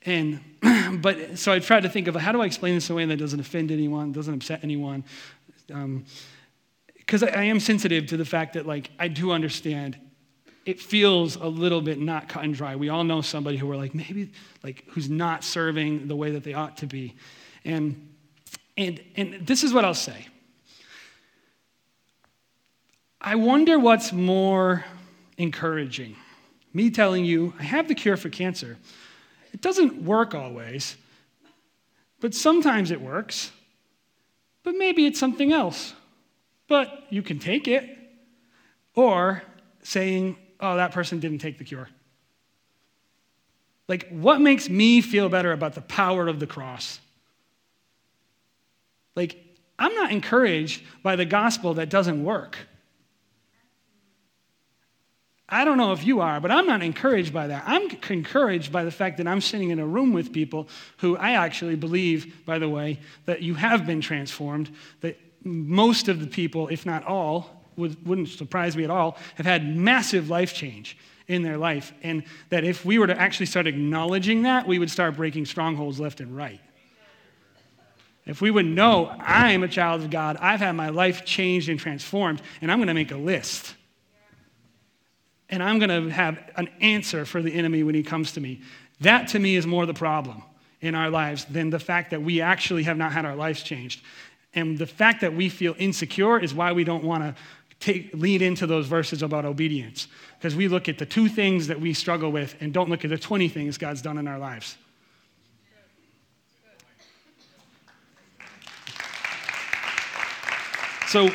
[0.04, 0.40] And,
[1.00, 3.06] but so I tried to think of how do I explain this in a way
[3.06, 5.04] that doesn't offend anyone, doesn't upset anyone.
[5.66, 9.98] Because um, I, I am sensitive to the fact that, like, I do understand
[10.66, 12.76] it feels a little bit not cut and dry.
[12.76, 16.44] We all know somebody who we're like, maybe, like, who's not serving the way that
[16.44, 17.14] they ought to be.
[17.64, 18.14] And,
[18.76, 20.26] and, and this is what I'll say.
[23.20, 24.84] I wonder what's more
[25.36, 26.16] encouraging.
[26.72, 28.78] Me telling you, I have the cure for cancer.
[29.52, 30.96] It doesn't work always,
[32.20, 33.50] but sometimes it works.
[34.62, 35.94] But maybe it's something else.
[36.68, 37.96] But you can take it.
[38.94, 39.42] Or
[39.82, 41.88] saying, oh, that person didn't take the cure.
[43.88, 47.00] Like, what makes me feel better about the power of the cross?
[49.16, 49.36] Like,
[49.78, 52.56] I'm not encouraged by the gospel that doesn't work.
[55.48, 57.64] I don't know if you are, but I'm not encouraged by that.
[57.66, 60.68] I'm encouraged by the fact that I'm sitting in a room with people
[60.98, 64.70] who I actually believe, by the way, that you have been transformed,
[65.00, 69.76] that most of the people, if not all, wouldn't surprise me at all, have had
[69.76, 71.92] massive life change in their life.
[72.02, 76.00] And that if we were to actually start acknowledging that, we would start breaking strongholds
[76.00, 76.60] left and right.
[78.26, 81.80] If we would know I'm a child of God, I've had my life changed and
[81.80, 83.74] transformed, and I'm going to make a list.
[85.48, 88.60] And I'm going to have an answer for the enemy when he comes to me.
[89.00, 90.42] That to me is more the problem
[90.80, 94.02] in our lives than the fact that we actually have not had our lives changed.
[94.54, 97.34] And the fact that we feel insecure is why we don't want to
[97.80, 100.06] take, lead into those verses about obedience
[100.38, 103.10] because we look at the two things that we struggle with and don't look at
[103.10, 104.76] the 20 things God's done in our lives.
[111.08, 111.28] So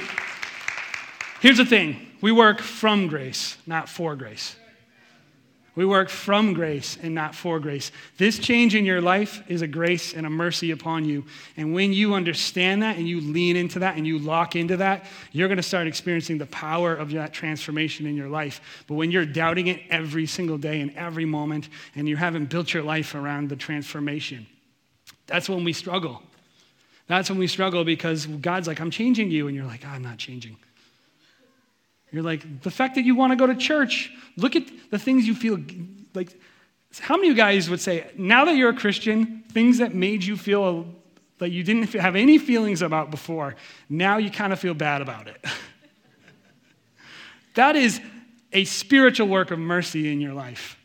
[1.42, 4.56] here's the thing we work from grace, not for grace.
[5.76, 7.92] We work from grace and not for grace.
[8.18, 11.26] This change in your life is a grace and a mercy upon you.
[11.58, 15.06] And when you understand that and you lean into that and you lock into that,
[15.34, 18.86] you're going to start experiencing the power of that transformation in your life.
[18.88, 22.74] But when you're doubting it every single day and every moment and you haven't built
[22.74, 24.48] your life around the transformation,
[25.28, 26.24] that's when we struggle.
[27.08, 29.48] That's when we struggle because God's like, I'm changing you.
[29.48, 30.56] And you're like, oh, I'm not changing.
[32.16, 35.28] You're like, the fact that you want to go to church, look at the things
[35.28, 35.60] you feel
[36.14, 36.34] like.
[36.98, 40.24] How many of you guys would say, now that you're a Christian, things that made
[40.24, 40.88] you feel
[41.40, 43.58] that you didn't have any feelings about before,
[43.90, 45.44] now you kind of feel bad about it?
[47.56, 48.00] that is
[48.54, 50.78] a spiritual work of mercy in your life.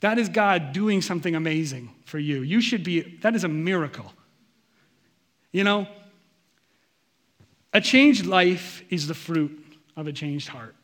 [0.00, 2.42] That is God doing something amazing for you.
[2.42, 4.12] You should be, that is a miracle.
[5.52, 5.86] You know,
[7.72, 9.61] a changed life is the fruit
[9.96, 10.74] of a changed heart.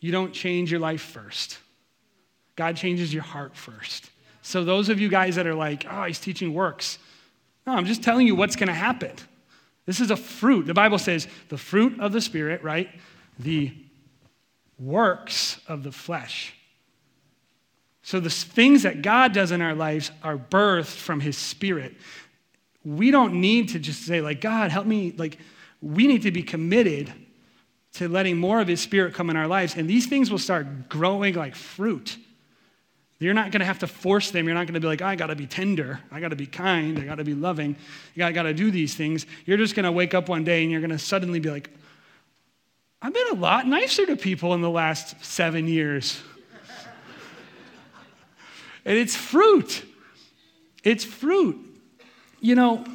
[0.00, 1.58] You don't change your life first,
[2.56, 4.10] God changes your heart first.
[4.42, 6.98] So, those of you guys that are like, oh, he's teaching works,
[7.66, 9.12] no, I'm just telling you what's going to happen.
[9.86, 10.66] This is a fruit.
[10.66, 12.88] The Bible says the fruit of the Spirit, right?
[13.38, 13.72] The
[14.78, 16.54] works of the flesh.
[18.02, 21.94] So, the things that God does in our lives are birthed from His Spirit.
[22.82, 25.12] We don't need to just say, like, God, help me.
[25.16, 25.38] Like,
[25.82, 27.12] we need to be committed
[27.94, 29.76] to letting more of His Spirit come in our lives.
[29.76, 32.16] And these things will start growing like fruit.
[33.18, 34.46] You're not going to have to force them.
[34.46, 36.00] You're not going to be like, I got to be tender.
[36.10, 36.98] I got to be kind.
[36.98, 37.76] I got to be loving.
[38.18, 39.26] I got to do these things.
[39.44, 41.68] You're just going to wake up one day and you're going to suddenly be like,
[43.02, 46.22] I've been a lot nicer to people in the last seven years.
[48.86, 49.84] and it's fruit.
[50.82, 51.58] It's fruit.
[52.40, 52.86] You know,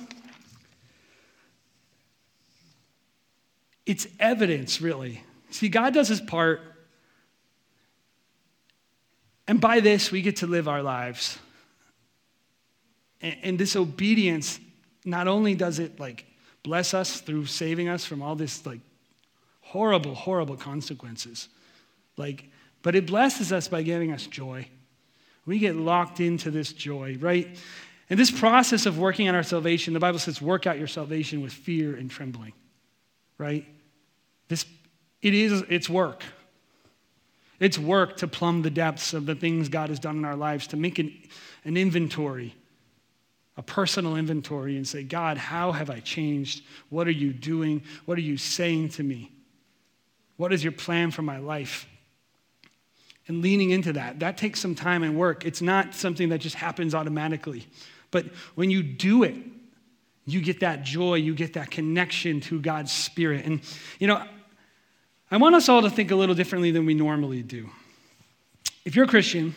[3.85, 5.23] it's evidence, really.
[5.51, 6.61] See, God does his part.
[9.47, 11.37] And by this, we get to live our lives.
[13.21, 14.59] And, and this obedience,
[15.05, 16.25] not only does it like
[16.63, 18.81] bless us through saving us from all this like
[19.61, 21.47] horrible, horrible consequences,
[22.17, 22.49] like,
[22.81, 24.67] but it blesses us by giving us joy.
[25.45, 27.55] We get locked into this joy, right?
[28.09, 31.41] And this process of working on our salvation, the Bible says, work out your salvation
[31.41, 32.53] with fear and trembling,
[33.37, 33.65] right?
[34.47, 34.65] This,
[35.21, 36.23] it is, it's work.
[37.59, 40.67] It's work to plumb the depths of the things God has done in our lives,
[40.67, 41.13] to make an,
[41.63, 42.53] an inventory,
[43.57, 46.63] a personal inventory, and say, God, how have I changed?
[46.89, 47.83] What are you doing?
[48.05, 49.31] What are you saying to me?
[50.37, 51.87] What is your plan for my life?
[53.27, 55.45] And leaning into that, that takes some time and work.
[55.45, 57.65] It's not something that just happens automatically.
[58.11, 59.35] But when you do it,
[60.25, 63.45] you get that joy, you get that connection to God's Spirit.
[63.45, 63.61] And,
[63.99, 64.23] you know,
[65.31, 67.69] I want us all to think a little differently than we normally do.
[68.85, 69.55] If you're a Christian,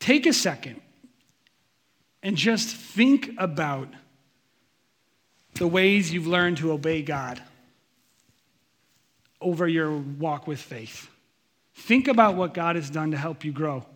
[0.00, 0.80] take a second
[2.22, 3.88] and just think about
[5.54, 7.40] the ways you've learned to obey God
[9.40, 11.08] over your walk with faith.
[11.74, 13.86] Think about what God has done to help you grow.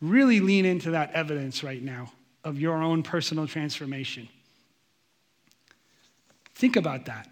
[0.00, 2.12] Really lean into that evidence right now
[2.44, 4.28] of your own personal transformation.
[6.54, 7.28] Think about that.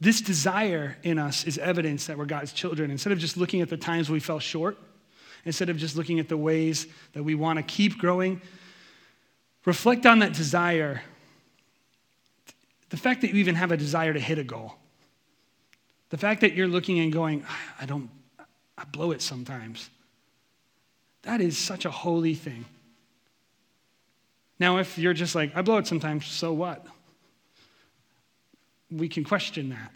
[0.00, 2.90] This desire in us is evidence that we're God's children.
[2.90, 4.78] Instead of just looking at the times we fell short,
[5.44, 8.40] instead of just looking at the ways that we want to keep growing,
[9.66, 11.02] reflect on that desire.
[12.88, 14.74] The fact that you even have a desire to hit a goal.
[16.08, 17.44] The fact that you're looking and going,
[17.80, 18.10] I don't,
[18.78, 19.90] I blow it sometimes.
[21.22, 22.64] That is such a holy thing.
[24.58, 26.86] Now, if you're just like, I blow it sometimes, so what?
[28.90, 29.92] We can question that.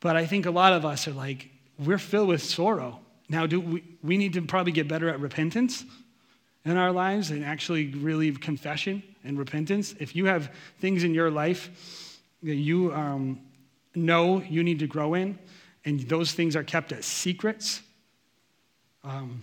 [0.00, 3.00] But I think a lot of us are like, we're filled with sorrow.
[3.28, 5.84] Now, do we, we need to probably get better at repentance
[6.64, 9.94] in our lives and actually really confession and repentance.
[9.98, 13.40] If you have things in your life that you um,
[13.94, 15.38] know you need to grow in,
[15.84, 17.80] and those things are kept as secrets,
[19.04, 19.42] um,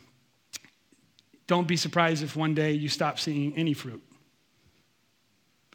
[1.48, 4.04] don't be surprised if one day you stop seeing any fruit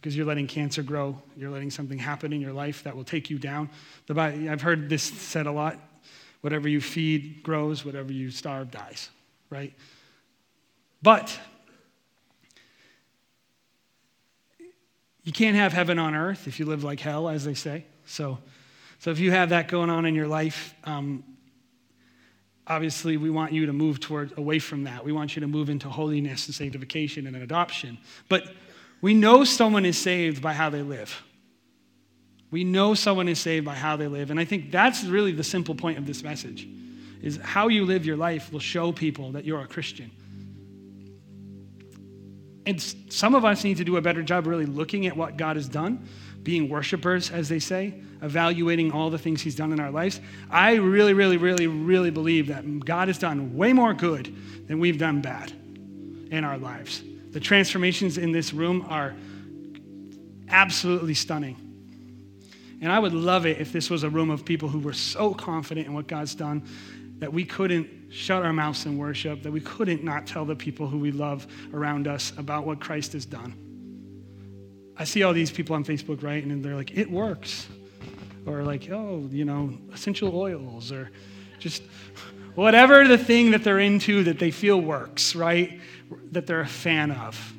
[0.03, 1.17] because you're letting cancer grow.
[1.37, 3.71] You're letting something happen in your life that will take you down.
[4.07, 5.79] The I've heard this said a lot
[6.41, 9.11] whatever you feed grows, whatever you starve dies,
[9.49, 9.73] right?
[11.01, 11.39] But
[15.23, 17.87] you can't have heaven on earth if you live like hell, as they say.
[18.07, 18.39] So,
[18.99, 21.23] so if you have that going on in your life, um,
[22.67, 25.05] obviously we want you to move toward away from that.
[25.05, 27.99] We want you to move into holiness and sanctification and adoption.
[28.29, 28.53] But
[29.03, 31.23] we know someone is saved by how they live.
[32.51, 34.31] We know someone is saved by how they live.
[34.31, 36.69] And I think that's really the simple point of this message
[37.21, 40.11] is how you live your life will show people that you're a Christian.
[42.65, 45.57] And some of us need to do a better job really looking at what God
[45.57, 46.07] has done,
[46.43, 50.21] being worshipers, as they say, evaluating all the things He's done in our lives.
[50.49, 54.33] I really, really, really, really believe that God has done way more good
[54.69, 55.53] than we've done bad
[56.31, 57.03] in our lives.
[57.33, 59.15] The transformations in this room are
[60.49, 61.57] absolutely stunning.
[62.81, 65.33] And I would love it if this was a room of people who were so
[65.33, 66.63] confident in what God's done
[67.19, 70.89] that we couldn't shut our mouths in worship, that we couldn't not tell the people
[70.89, 73.55] who we love around us about what Christ has done.
[74.99, 76.45] I see all these people on Facebook, right?
[76.45, 77.69] And they're like, it works.
[78.45, 81.11] Or like, oh, you know, essential oils, or
[81.61, 81.85] just
[82.57, 85.81] whatever the thing that they're into that they feel works, right?
[86.33, 87.53] That they're a fan of.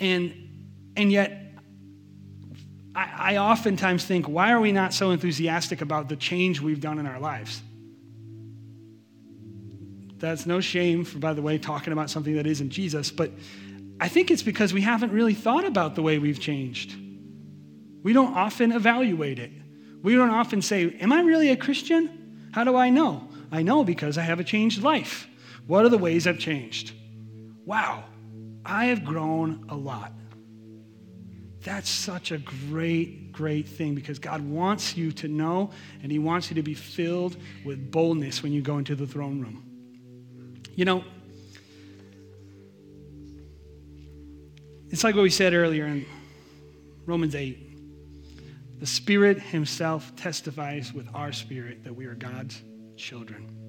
[0.00, 0.34] And
[0.96, 1.42] and yet
[2.94, 6.98] I, I oftentimes think, why are we not so enthusiastic about the change we've done
[6.98, 7.62] in our lives?
[10.18, 13.30] That's no shame for, by the way, talking about something that isn't Jesus, but
[14.00, 16.94] I think it's because we haven't really thought about the way we've changed.
[18.02, 19.50] We don't often evaluate it.
[20.02, 22.50] We don't often say, Am I really a Christian?
[22.52, 23.28] How do I know?
[23.50, 25.28] I know because I have a changed life.
[25.66, 26.92] What are the ways I've changed?
[27.64, 28.04] Wow,
[28.64, 30.12] I have grown a lot.
[31.62, 35.70] That's such a great, great thing because God wants you to know
[36.02, 39.40] and He wants you to be filled with boldness when you go into the throne
[39.40, 39.64] room.
[40.74, 41.04] You know,
[44.90, 46.04] it's like what we said earlier in
[47.06, 48.80] Romans 8.
[48.80, 52.60] The Spirit Himself testifies with our spirit that we are God's
[52.96, 53.61] children.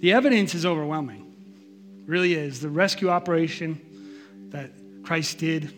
[0.00, 2.60] The evidence is overwhelming, really is.
[2.60, 3.80] The rescue operation
[4.50, 4.70] that
[5.02, 5.72] Christ did.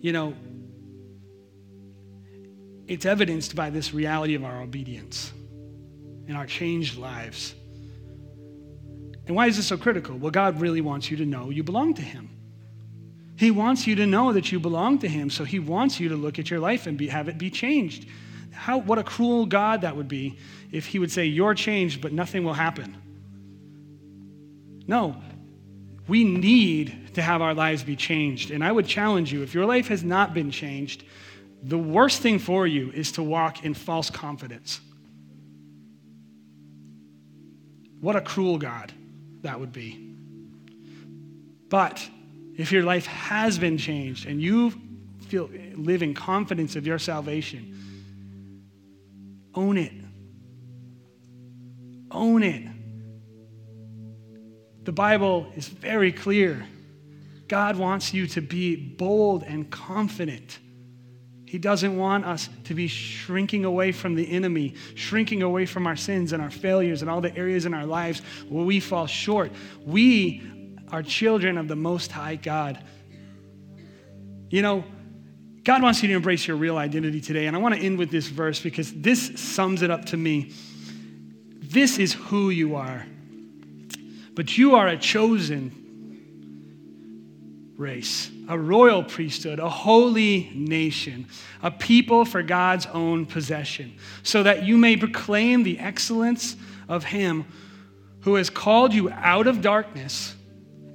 [0.00, 0.34] You know,
[2.86, 5.32] it's evidenced by this reality of our obedience
[6.26, 7.54] and our changed lives.
[9.26, 10.16] And why is this so critical?
[10.16, 12.30] Well, God really wants you to know you belong to Him.
[13.36, 16.16] He wants you to know that you belong to Him, so He wants you to
[16.16, 18.06] look at your life and be, have it be changed.
[18.58, 20.36] How, what a cruel God that would be
[20.72, 22.96] if He would say, You're changed, but nothing will happen.
[24.88, 25.16] No,
[26.08, 28.50] we need to have our lives be changed.
[28.50, 31.04] And I would challenge you if your life has not been changed,
[31.62, 34.80] the worst thing for you is to walk in false confidence.
[38.00, 38.92] What a cruel God
[39.42, 40.14] that would be.
[41.68, 42.08] But
[42.56, 44.72] if your life has been changed and you
[45.28, 47.87] feel live in confidence of your salvation,
[49.54, 49.92] own it.
[52.10, 52.66] Own it.
[54.84, 56.66] The Bible is very clear.
[57.48, 60.58] God wants you to be bold and confident.
[61.46, 65.96] He doesn't want us to be shrinking away from the enemy, shrinking away from our
[65.96, 69.50] sins and our failures and all the areas in our lives where we fall short.
[69.84, 72.84] We are children of the Most High God.
[74.50, 74.84] You know,
[75.68, 77.44] God wants you to embrace your real identity today.
[77.46, 80.54] And I want to end with this verse because this sums it up to me.
[81.60, 83.04] This is who you are.
[84.34, 85.70] But you are a chosen
[87.76, 91.26] race, a royal priesthood, a holy nation,
[91.62, 96.56] a people for God's own possession, so that you may proclaim the excellence
[96.88, 97.44] of Him
[98.22, 100.34] who has called you out of darkness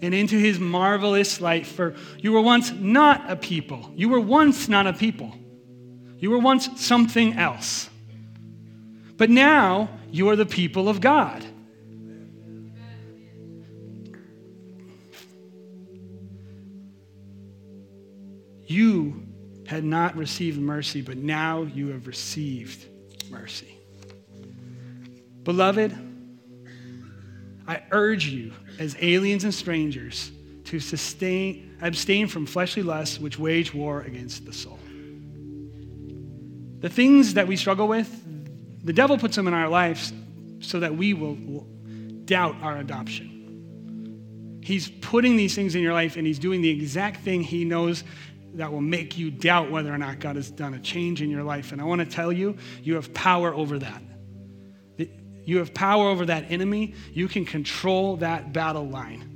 [0.04, 1.66] and into His marvelous light.
[1.66, 3.92] For you were once not a people.
[3.96, 5.34] You were once not a people.
[6.20, 7.90] You were once something else.
[9.18, 11.46] But now you are the people of God.
[18.66, 19.28] You
[19.68, 22.86] had not received mercy, but now you have received
[23.30, 23.78] mercy.
[25.44, 26.13] Beloved,
[27.68, 30.32] I urge you, as aliens and strangers,
[30.66, 34.80] to sustain, abstain from fleshly lusts which wage war against the soul.
[36.80, 38.24] The things that we struggle with,
[38.84, 40.12] the devil puts them in our lives
[40.60, 41.68] so that we will, will
[42.26, 44.60] doubt our adoption.
[44.62, 48.04] He's putting these things in your life and he's doing the exact thing he knows
[48.56, 51.44] that will make you doubt whether or not God has done a change in your
[51.44, 51.72] life.
[51.72, 54.02] And I want to tell you, you have power over that.
[55.46, 56.94] You have power over that enemy.
[57.14, 59.30] You can control that battle line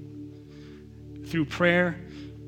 [1.27, 1.99] through prayer,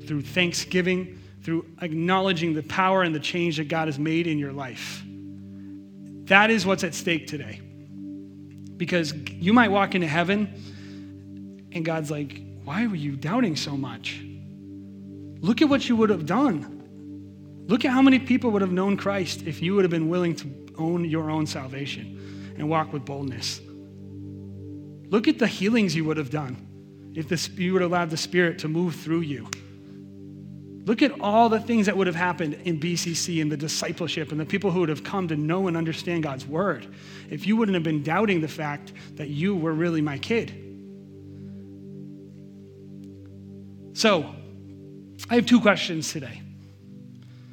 [0.06, 4.52] through thanksgiving, through acknowledging the power and the change that God has made in your
[4.52, 5.02] life.
[6.24, 7.60] That is what's at stake today.
[8.76, 14.22] Because you might walk into heaven and God's like, why were you doubting so much?
[15.40, 17.64] Look at what you would have done.
[17.66, 20.34] Look at how many people would have known Christ if you would have been willing
[20.36, 22.20] to own your own salvation
[22.60, 23.60] and walk with boldness.
[25.08, 26.66] Look at the healings you would have done
[27.14, 29.48] if this, you would have allowed the Spirit to move through you.
[30.84, 34.38] Look at all the things that would have happened in BCC and the discipleship and
[34.38, 36.86] the people who would have come to know and understand God's word
[37.30, 40.52] if you wouldn't have been doubting the fact that you were really my kid.
[43.94, 44.34] So,
[45.28, 46.42] I have two questions today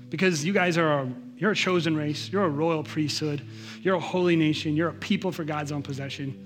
[0.10, 3.46] because you guys are a, you're a chosen race, you're a royal priesthood,
[3.82, 6.44] you're a holy nation, you're a people for God's own possession.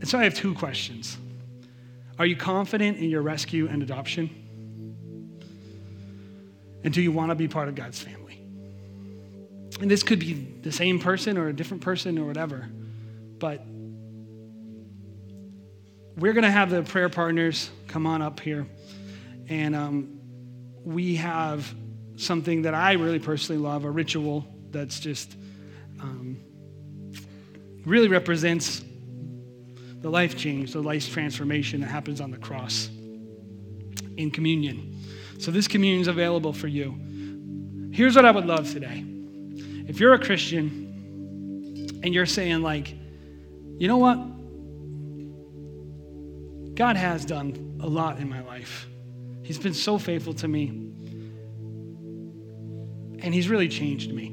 [0.00, 1.16] And so I have two questions.
[2.18, 4.30] Are you confident in your rescue and adoption?
[6.84, 8.40] And do you want to be part of God's family?
[9.80, 12.68] And this could be the same person or a different person or whatever,
[13.38, 13.64] but
[16.16, 18.66] we're going to have the prayer partners come on up here.
[19.48, 20.20] And um,
[20.84, 21.74] we have
[22.22, 25.36] something that I really personally love, a ritual that's just
[26.00, 26.38] um,
[27.84, 28.84] really represents
[30.00, 32.88] the life change, the life transformation that happens on the cross
[34.16, 35.00] in communion.
[35.38, 37.90] So this communion is available for you.
[37.92, 39.04] Here's what I would love today.
[39.88, 42.94] If you're a Christian and you're saying, like,
[43.78, 44.16] you know what?
[46.74, 48.86] God has done a lot in my life.
[49.42, 50.91] He's been so faithful to me.
[53.22, 54.26] And He's really changed me.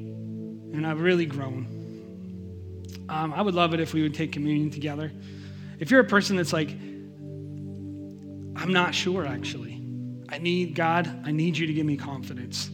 [0.74, 1.68] And I've really grown.
[3.08, 5.12] Um, I would love it if we would take communion together.
[5.80, 6.70] If you're a person that's like,
[8.56, 9.82] I'm not sure actually.
[10.28, 12.70] I need, God, I need you to give me confidence.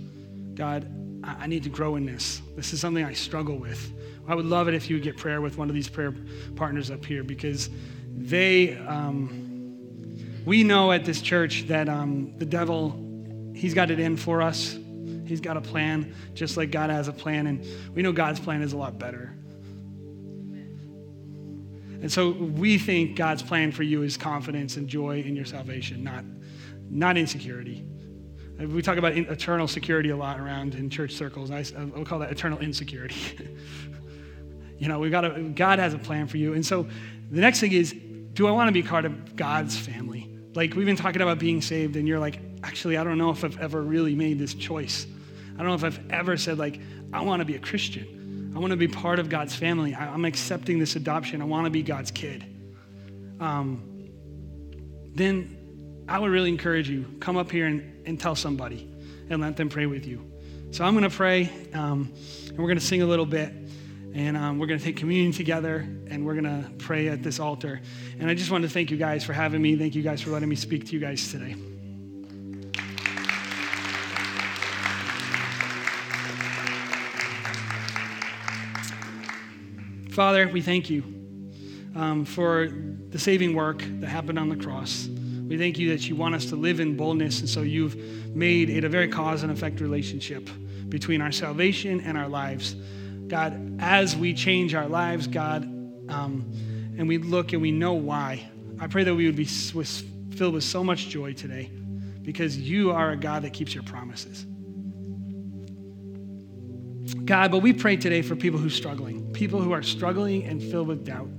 [0.56, 0.92] God,
[1.24, 2.42] I need to grow in this.
[2.56, 3.94] This is something I struggle with.
[4.28, 6.14] I would love it if you would get prayer with one of these prayer
[6.56, 7.70] partners up here because
[8.16, 14.18] they, um, we know at this church that um, the devil, he's got it in
[14.18, 14.78] for us.
[15.26, 17.48] He's got a plan, just like God has a plan.
[17.48, 19.36] And we know God's plan is a lot better.
[22.02, 26.04] And so we think God's plan for you is confidence and joy in your salvation,
[26.04, 26.24] not,
[26.90, 27.84] not insecurity.
[28.62, 31.52] Uh, we talk about eternal security a lot around in church circles.
[31.52, 31.64] I,
[31.96, 33.16] will call that eternal insecurity.
[34.78, 36.54] you know, we've got to, God has a plan for you.
[36.54, 36.88] And so
[37.32, 37.96] the next thing is,
[38.34, 40.30] do I want to be part of God's family?
[40.54, 43.44] Like we've been talking about being saved, and you're like, actually, I don't know if
[43.44, 45.08] I've ever really made this choice.
[45.56, 46.80] I don't know if I've ever said, like,
[47.14, 48.54] I want to be a Christian.
[48.56, 49.94] I want to be part of God's family.
[49.94, 51.42] I, am accepting this adoption.
[51.42, 52.46] I want to be God's kid.
[53.40, 54.10] Um,
[55.14, 58.90] then I would really encourage you come up here and, and tell somebody
[59.30, 60.32] and let them pray with you.
[60.72, 62.14] So I'm going to pray, um,
[62.48, 63.52] and we're going to sing a little bit,
[64.14, 67.40] and um, we're going to take communion together, and we're going to pray at this
[67.40, 67.82] altar.
[68.20, 69.76] And I just want to thank you guys for having me.
[69.76, 71.56] Thank you guys for letting me speak to you guys today.
[80.16, 81.04] Father, we thank you
[81.94, 82.70] um, for
[83.10, 85.10] the saving work that happened on the cross.
[85.10, 87.98] We thank you that you want us to live in boldness, and so you've
[88.34, 90.50] made it a very cause and effect relationship
[90.88, 92.78] between our salvation and our lives.
[93.28, 95.64] God, as we change our lives, God,
[96.08, 96.50] um,
[96.98, 98.50] and we look and we know why,
[98.80, 101.70] I pray that we would be filled with so much joy today
[102.22, 104.46] because you are a God that keeps your promises.
[107.14, 110.62] God, but we pray today for people who are struggling, people who are struggling and
[110.62, 111.30] filled with doubt,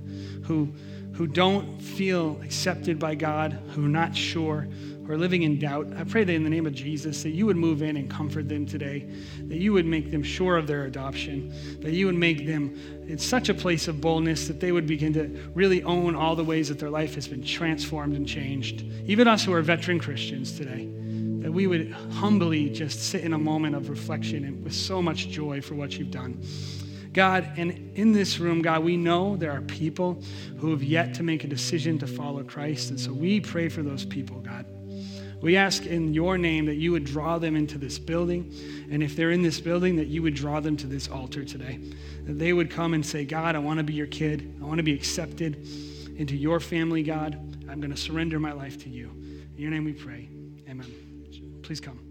[0.43, 0.73] who,
[1.13, 4.61] who don't feel accepted by God, who are not sure,
[5.05, 5.87] who are living in doubt.
[5.97, 8.47] I pray that in the name of Jesus, that you would move in and comfort
[8.47, 9.09] them today,
[9.47, 13.17] that you would make them sure of their adoption, that you would make them in
[13.17, 16.69] such a place of boldness that they would begin to really own all the ways
[16.69, 18.85] that their life has been transformed and changed.
[19.05, 20.89] Even us who are veteran Christians today
[21.41, 25.29] that we would humbly just sit in a moment of reflection and with so much
[25.29, 26.41] joy for what you've done.
[27.13, 30.21] God, and in this room, God, we know there are people
[30.57, 32.91] who have yet to make a decision to follow Christ.
[32.91, 34.65] And so we pray for those people, God.
[35.41, 38.53] We ask in your name that you would draw them into this building.
[38.91, 41.79] And if they're in this building, that you would draw them to this altar today.
[42.25, 44.55] That they would come and say, God, I want to be your kid.
[44.61, 45.67] I want to be accepted
[46.17, 47.35] into your family, God.
[47.69, 49.09] I'm going to surrender my life to you.
[49.55, 50.29] In your name we pray.
[50.67, 51.06] Amen.
[51.67, 52.06] Please come.